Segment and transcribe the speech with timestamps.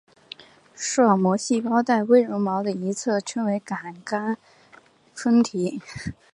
[0.73, 4.35] 视网膜细胞带微绒毛的一侧称为感杆
[5.13, 5.79] 分体。